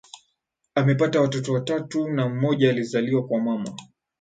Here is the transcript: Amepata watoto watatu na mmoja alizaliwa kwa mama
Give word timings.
Amepata 0.75 1.21
watoto 1.21 1.53
watatu 1.53 2.07
na 2.09 2.29
mmoja 2.29 2.69
alizaliwa 2.69 3.27
kwa 3.27 3.39
mama 3.41 3.73